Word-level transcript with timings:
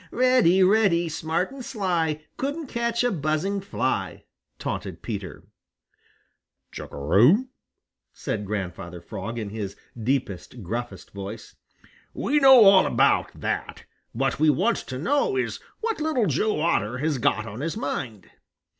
"Reddy, 0.09 0.63
Reddy, 0.63 1.09
smart 1.09 1.51
and 1.51 1.63
sly, 1.63 2.23
Couldn't 2.35 2.65
catch 2.65 3.03
a 3.03 3.11
buzzing 3.11 3.61
fly!" 3.61 4.23
taunted 4.57 5.03
Peter. 5.03 5.43
"Chug 6.71 6.91
a 6.91 6.97
rum!" 6.97 7.49
said 8.11 8.47
Grandfather 8.47 8.99
Frog 8.99 9.37
in 9.37 9.51
his 9.51 9.75
deepest, 9.95 10.63
gruffest 10.63 11.11
voice. 11.11 11.55
"We 12.15 12.39
know 12.39 12.63
all 12.65 12.87
about 12.87 13.29
that. 13.41 13.83
What 14.11 14.39
we 14.39 14.49
want 14.49 14.77
to 14.87 14.97
know 14.97 15.35
is 15.37 15.59
what 15.81 16.01
Little 16.01 16.25
Joe 16.25 16.59
Otter 16.59 16.97
has 16.97 17.19
got 17.19 17.45
on 17.45 17.59
his 17.61 17.77
mind." 17.77 18.27